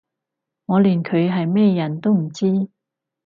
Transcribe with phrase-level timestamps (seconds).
[0.65, 2.47] 我連佢係咩人都唔知